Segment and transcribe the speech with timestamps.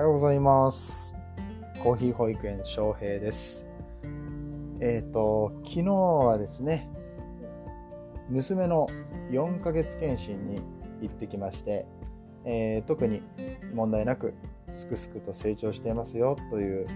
[0.00, 1.14] はようございます。
[1.82, 3.66] コーヒー保育園翔平です。
[4.80, 6.88] えっ、と、昨日はですね、
[8.30, 8.86] 娘の
[9.30, 10.62] 4ヶ月検診に
[11.02, 11.84] 行ってきまして、
[12.46, 13.20] えー特に
[13.74, 14.32] 問題なく
[14.70, 16.86] すくすくと成長していますよという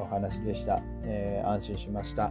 [0.00, 0.80] お話でした。
[1.02, 2.30] えー安心しました。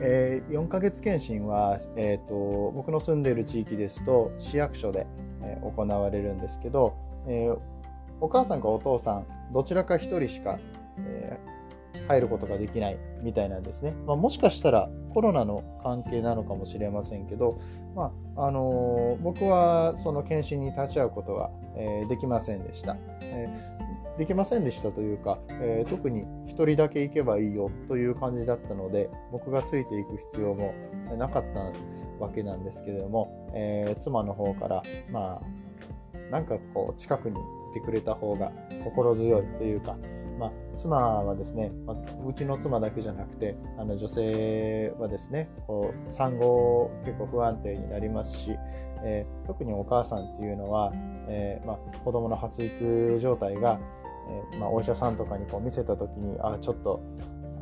[0.00, 5.06] えー4ヶ月検診は、えー、と僕の住んでいる地域ですと市役所で、
[5.42, 6.94] え行われるんですけど、
[7.26, 7.77] えー
[8.20, 10.58] お母さんかお父さんどちらか1人しか、
[10.98, 11.58] えー
[12.08, 17.60] 入ることができないみたいなんですね、まあ、もしかしたらコロナの関係なのかもしれませんけど、
[17.94, 30.74] まああのー僕はその検診に立ち会うことは、えーできませんでした、えーできませんでしたというか、えー特に1人だけ行けばいいよという感じだったので僕がついていく必要も
[31.16, 37.36] なかったわけなんですけれども、えー妻の方からまあなんかこう近くに
[37.78, 38.52] てくれた方が
[38.84, 39.96] 心強いというか、
[40.38, 48.56] まあ、妻はですね、まあうちの妻だけじゃなくてあの女性はですねこう産後結構不安定になりますし、
[49.04, 50.92] えー特にお母さんっていうのは、
[51.26, 53.80] えーまあ、子供の発育状態が、
[54.52, 57.02] えーまあ、お医者さんとかにこう見せた時にあちょっと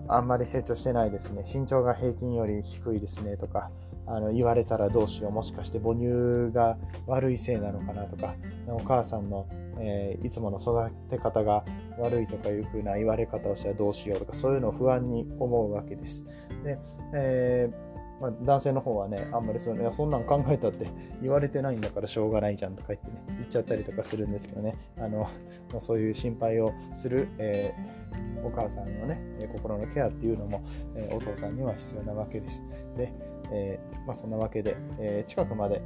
[0.08, 3.70] あんまり成長してないですね身長が平均より低いですねとか
[4.06, 8.34] あの言われたらどうしようもしかして母乳が悪いせいなのかなとか
[8.68, 9.46] お母さんの、
[9.78, 11.64] えーいつもの育て方が
[11.98, 16.24] 悪いとかいうふうな言われ方をしたらどうしようとかそういうのを不安に思うわけです。
[16.64, 16.78] で
[17.14, 17.86] えー
[18.20, 20.88] まあ、男性の方はねあんまりそういやそんなん考えたって
[21.20, 25.28] 言われてないんだからしょうがないじゃんとか言ってね言っちゃったりとかするんですけどねあの、
[25.72, 28.06] ま、そういう心配をする、えー
[28.44, 29.20] お母さんのね
[29.52, 32.62] 心のケアっていうのも、えーお父さんには必要なわけです。
[32.96, 33.12] で、
[33.52, 35.82] えーまあ、そんなわけで、えー近くまで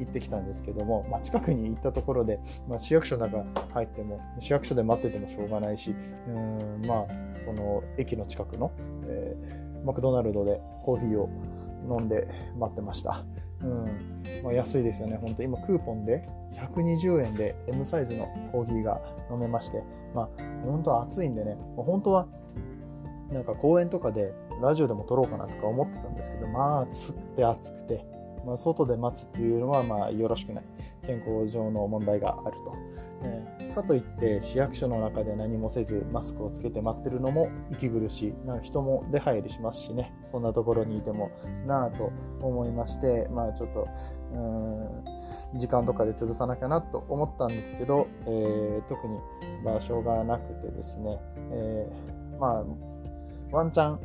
[0.00, 5.94] 行ってきたんですけども、まあ、近くに行ったところで、まあ、市役所の中入っても市役所で待っててもしょうがないし
[6.26, 7.06] うんまあ
[7.38, 8.72] その駅の近くの、
[9.06, 11.28] えーマクドナルドでコーヒーを
[11.88, 12.26] 飲んで
[12.58, 13.22] 待ってました。
[13.62, 19.00] うんまあ、安いですよね、本当今クーポンで120円で M サイズのコーヒーが
[19.30, 19.82] 飲めまして、
[20.14, 20.28] まあ、
[20.64, 22.26] 本当は暑いんでね、まあ本当は
[23.30, 28.06] なんか公園とかでラジオでも撮ろうかなとか思ってたんですけど、まあ暑くて暑くて、
[28.44, 30.64] まあ、外で待つっていうのはまあよろしくない。
[31.06, 32.74] 健康上の問題があると。
[33.22, 38.34] えーかといって市役所の中で何もせずマスクをつけて待ってるのも息苦しい。
[38.46, 41.32] なんか人も出入りしますしね、そんなところにいても
[41.66, 43.88] なぁと思いまして、まあちょっと、
[45.56, 49.18] 時間とかで潰さなきゃなと思ったんですけど、えー特に
[49.64, 51.18] 場所がなくてですね、
[51.50, 52.64] えーまあ
[53.50, 54.00] ワンチャン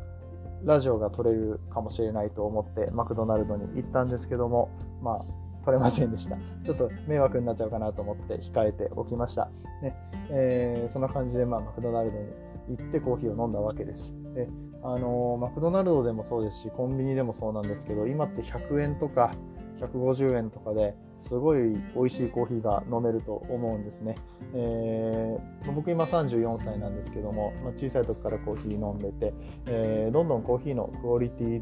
[0.64, 4.70] ラジオが撮れるかもしれないと思ってマクドナルドに行ったんですけども、
[5.02, 5.20] まあ、
[5.64, 6.38] 撮れませんでした。
[6.66, 9.50] ちょっと迷惑になっちゃうかなと思って控えておきました。
[9.82, 9.96] ね
[10.30, 14.14] えーそんな感じで、まあ、マクドナルドに行ってコーヒーを飲んだわけです。
[14.34, 14.48] で
[14.84, 19.34] あのーマクドナルドでもそうですし、コンビニでもそうなんですけど、今って100円とか
[19.80, 24.16] 150円とかですごい美味しいコーヒーが飲めると思うんですね。
[24.54, 29.34] えー僕今34歳なんですけども、まあ、小さい時からコーヒー飲んでて、
[29.68, 31.62] えーどんどんコーヒーのクオリティ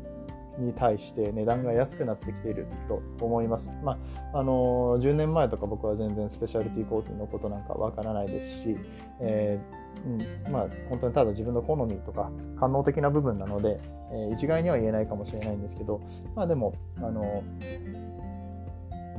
[0.60, 3.72] に対して値段が安くなってきていると思います。
[3.84, 4.00] ま
[4.34, 8.78] ああの10年前とか僕は全然スペシャルティーコーヒーのことなんかわからないですし、
[9.20, 13.80] えーうん、まあ本当にただ自分の好みとか官能的な部分なので、
[14.12, 16.02] えー一概には言えないかもしれないんですけど、
[16.36, 17.44] まあでも、あの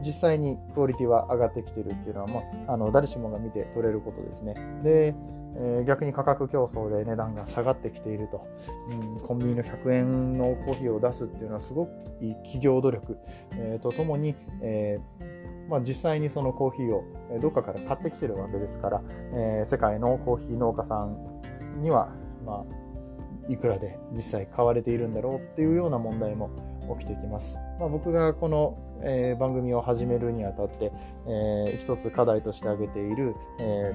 [0.04, 4.54] 実際にクオリティは上がってきてるっていうのは、まあ、あの誰しもが見て取れることですね。
[4.82, 5.14] で、
[5.56, 8.46] えー逆に価格競争で値段が下がってきていると、
[8.90, 13.18] うん、コンビニの100円のコーヒーを出すっていうのはすごくいい企業努力、
[13.52, 17.04] えーとともに、えーまあ、実際にそのコーヒーを
[17.40, 19.02] どっかから買ってきてるわけですから、
[19.34, 22.08] え世界のコーヒー農家さんには、
[22.44, 26.50] まあ、いくらで実際買われているんだろうっていうような問題も
[26.96, 27.58] 起きてきます。
[27.78, 30.92] まあ、僕がこの、えー番組を始めるにあたって、
[31.26, 33.94] えー一つ課題として挙げている、え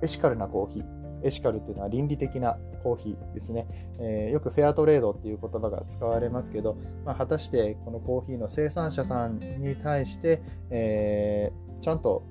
[0.00, 1.02] ーエシカルなコーヒー。
[1.24, 3.66] エシカルっていうのは倫理的なコーヒーですね。
[4.00, 12.22] えーよくフェアトレードっていう言葉が使われますけど、まあ、果たしてこのコーヒーの生産者さんに対して、えーちゃんと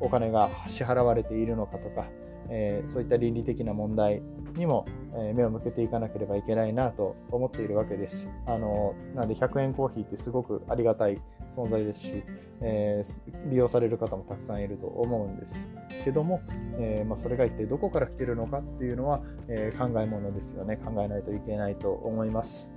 [0.00, 2.06] お金が支払われているのかとか、
[2.50, 4.22] えーそういった倫理的な問題
[4.54, 8.28] にも、えー目を向けていかなければいけないなと思っているわけです。
[8.46, 11.20] あのなので100円コーヒーってすごくありがたい
[11.54, 12.22] 存在ですし、
[12.60, 15.68] えー利用される方もたくさんいると思うんです
[16.04, 16.40] けども、
[16.78, 22.68] えーまあ、それが一体どこから来てるのかっていうのは、えー考えものですよね考えないといけないと思います。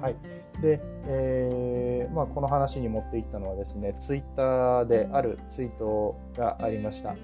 [0.00, 0.16] はい、
[0.62, 7.14] で、えーまあ、この話に持っていったのはですね、ツイッターであるツイートがありました。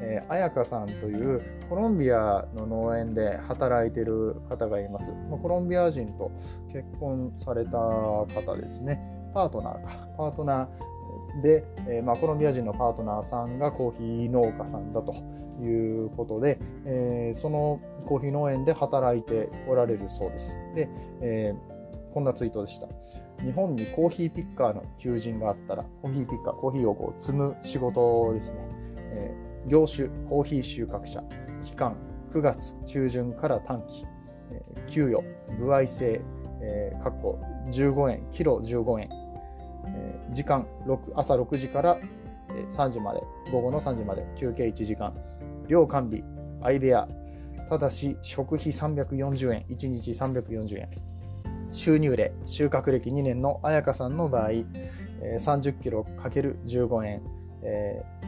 [0.00, 5.12] えー、彩香さんというコロンビアの農園で働いている方がいます。
[5.30, 6.30] まあ、コロンビア人と
[6.72, 9.00] 結婚された方ですね。
[9.34, 10.08] パートナーか。
[10.16, 15.14] パートナーで、えー、まあ、コロンビア人のパートナーさんがコーヒー農家さんだと
[15.62, 20.54] いうことで、えー、そのコーヒー農園で働いておられるそうです。
[20.74, 20.88] で、
[21.20, 21.71] えー、
[22.12, 22.86] こんなツイートでした。
[23.42, 28.58] 日本にコーヒーピッカーの求人があったら、コーヒーピッカー、コーヒーをこう積む仕事ですね。
[29.14, 31.22] えー、業種、コーヒー収穫者、
[31.64, 31.96] 期間、
[32.32, 34.06] 9月中旬から短期、
[34.50, 35.24] えー、給与、
[35.58, 36.20] 歩合制、
[36.60, 37.38] えー、括
[37.70, 39.08] 15円、キロ15円、
[39.86, 41.98] えー、時間6、朝6時から
[42.70, 45.14] 3時まで、午後の3時まで、休憩1時間、
[45.68, 46.22] 量完備、
[46.62, 47.08] 相部屋、
[47.68, 51.11] ただし食費340円、1日340円。
[51.72, 54.50] 収入例、収穫歴2年の彩香さんの場合、
[55.38, 57.22] 30キロ ×15 円、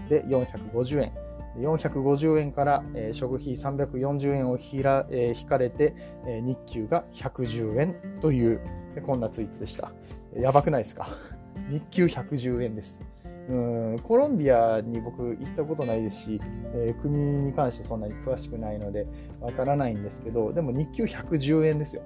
[0.09, 1.13] で450円。
[1.59, 2.83] 450円から、
[3.13, 5.95] 食費340円をひら引かれて、
[6.27, 8.61] 日給が110円という
[9.07, 9.93] こんなツイートでした。
[10.37, 11.07] やばくないですか？
[11.71, 13.01] 日給110円です。
[13.49, 13.57] う
[13.97, 16.41] んコロンビアに僕行ったことないですし、
[16.75, 19.07] えー、国に関してそんなに詳しくないので
[19.39, 22.03] わからないんですけど、でも日給110円ですよ。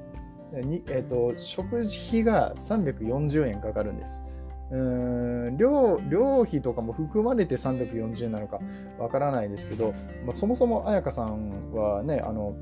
[0.52, 4.22] にえーと、食費が340円かかるんです。
[4.70, 8.60] うん寮寮費とかも含まれて340円なのか
[8.98, 9.94] わからないですけど、
[10.26, 12.54] まあ、そもそも彩香さんはねあの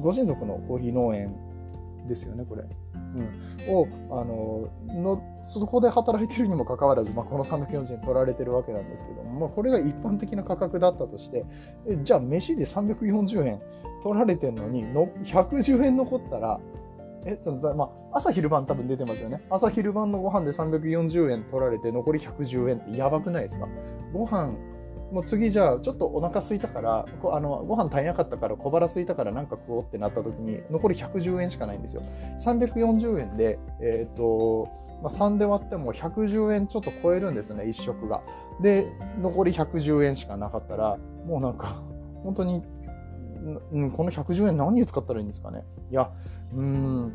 [0.00, 1.36] ご親族のコーヒー農園
[2.08, 2.64] ですよねこれ。
[3.14, 4.68] うん、をあの
[5.02, 11.44] のそこで働いてるにもかかわらず、まあ、この340円取られてるわけなんですけども、まあ、これが一般的な価格だったとして
[11.88, 13.60] えじゃあ飯で340円
[14.02, 16.60] 取られてるのにの110円残ったら
[17.24, 19.42] えそのまあ、朝昼晩多分出てますよね。
[19.50, 23.68] 朝昼晩のご飯で340円取られて残り110円ってやばくないですか？
[24.12, 24.56] ご飯
[25.12, 32.02] もう次じゃあちょっとお腹空いたからこあのご飯足りなかったから小腹空いたからなんか食おうってなった時に残り110円しかないんですよ。
[32.44, 34.68] 340円でえっ、ー、と
[35.02, 38.22] まあ、3で割っても110円ちょっと超えるんですね1食が。
[38.60, 41.82] で残り110円しかなかったらもうなんか
[42.24, 42.62] 本当に
[43.72, 45.64] うん、この110円何に使ったらいいんですかね？
[45.90, 46.10] いや
[46.54, 47.12] うん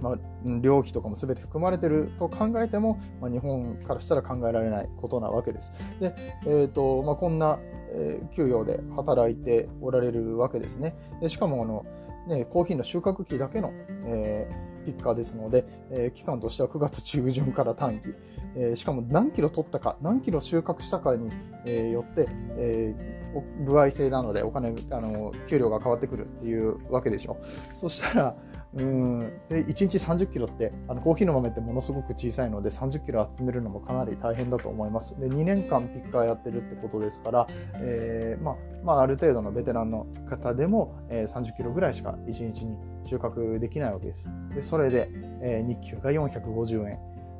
[0.00, 0.16] まあ、
[0.60, 5.72] 料費とかも全て含まれてると考えても、まあ、日本からしたら考えられないことなわけです。
[6.00, 6.14] で、
[6.46, 7.58] えーとまあ、こんな、
[7.96, 10.94] えー、給与で働いておられるわけですね。
[11.20, 11.86] でしかもあの、
[12.28, 13.72] ね、コーヒーの収穫期だけの、
[14.06, 18.14] えー、ピッカーですので、えー、期間としては9月中旬から短期、
[18.56, 21.30] えー、しかも何キロ取ったか、何キロ収穫したかに、
[21.64, 27.38] え、よって、えー、歩合制なのでお金、あの給料が変わってくるっていうわけでしょ。
[27.74, 28.36] そしたら、
[28.76, 29.20] うん。
[29.48, 35.18] で1日30キロってあのコーヒーの豆ってものすごく小さいので30キロ集めるのもかなり大変だと思います。
[35.18, 37.46] で2年間ピッカーやってるってことですから、
[37.76, 44.28] えー、まあ、まあ、ある程度のベテランの方でも、えー、30キロぐらいしか1日に収穫できないわけです。
[44.54, 45.08] でそれで、
[45.42, 46.98] えー、日給が450円、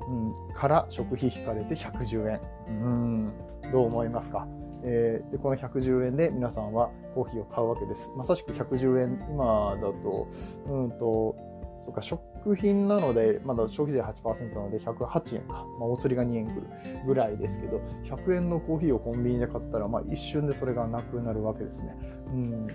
[0.09, 2.41] うん、から食費引かれて110円。
[2.69, 3.35] うん。
[3.73, 4.47] どう思いますか？
[4.83, 8.11] えー、でこの110円で皆さんはコーヒーを買うわけです。
[8.17, 10.29] まさしく110円、今だと、
[10.67, 11.37] うんと、
[11.85, 15.65] そうか、食品なので、まだ消費税8%なので108円か。
[15.79, 16.67] まあ、お釣りが2円くる
[17.07, 21.97] ぐらいですけど、100円のコーヒーをコンビニで買ったら、まあ、一瞬でそれがなくなるわけですね。
[22.33, 22.67] うん。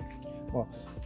[0.54, 0.66] まあ、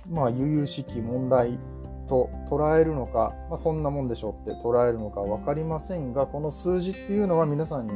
[0.10, 1.60] まあ、悠々しき問題
[2.08, 7.94] と捉えるのか、まあ、そんなもんでしょうって捉えるのか分かりませんが、この数字っていうのは皆さんに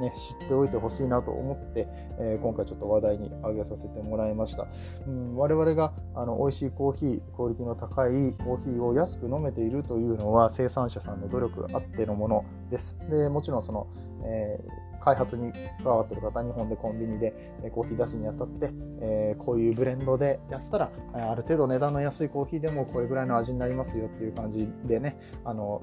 [0.00, 1.86] ね、知っておいてほしいなと思って、
[2.18, 4.66] えー、今回ちょっと話題に挙げさせてもらいました。
[5.06, 12.96] うん、我々があの美味しいコーヒー、クオリティの高いコーヒーを安く飲めているというのは生産者さんの努力あってのものです。
[13.10, 13.86] でもちろんその、
[14.24, 15.52] えー開発に
[15.82, 17.32] 加わってる方、日本でコンビニで
[17.72, 25.82] コーヒー出すにあたって、えー、こういうブレンドでやったら、ある程度値段の安いコーヒーでもこれぐらいの味になりますよっていう感じでね、あの、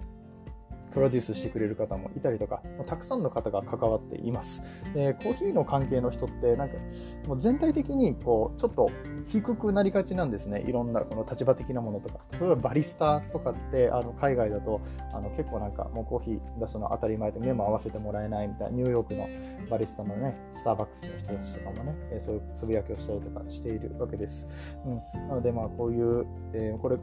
[0.91, 4.61] プロデュースしてくれる方もいたりとか、たくさんの方が関わっています。
[4.93, 6.75] でコーヒーの関係の人って、なんか、
[7.27, 8.89] もう全体的に、こう、ちょっと
[9.25, 10.61] 低くなりがちなんですね。
[10.61, 12.19] いろんな、この立場的なものとか。
[12.39, 14.81] 例えばバリスタとかって、あの、海外だと、
[15.13, 19.27] あの、結構なんか、もうコーヒー出すの当たり前で目も合わせてもらえないみたいな、ニューヨークの
[19.69, 24.47] バリスタのね、スターバックスの人たちとかもね、えそういうつぶやきをしたりとかしているわけです。
[24.85, 25.27] うん。
[25.27, 26.97] なので、まあ、こういう、えー、これ、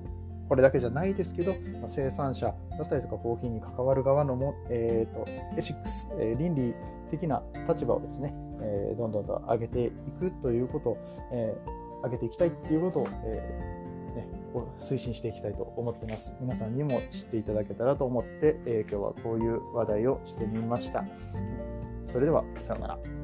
[0.48, 5.26] これだけじゃないですけど、まあ、生産者だったりとかコーヒーに関わる側のも、えーと、
[5.58, 6.74] エシックス、えー、倫理
[7.10, 10.98] 的な立場をですね、えー、どんどんと上げていくということを、
[11.32, 13.84] えー、上げていきたいっていうことを、えー
[14.14, 14.44] ね
[14.78, 16.32] 推進していきたいと思っています。
[16.40, 21.04] 皆さんにも知っていただけたらと思って、えー、今日はこういう話題をしてみました。
[22.04, 23.23] それでは、さようなら。